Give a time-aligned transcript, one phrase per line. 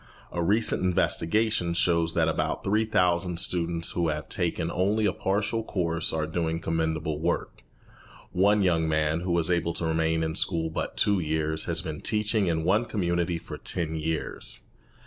[0.31, 6.11] A recent investigation shows that about 3,000 students who have taken only a partial course
[6.11, 7.61] are doing commendable work.
[8.31, 12.01] One young man, who was able to remain in school but two years, has been
[12.01, 14.61] teaching in one community for ten years.